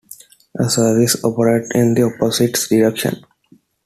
[0.57, 3.23] A service operates in the opposite direction.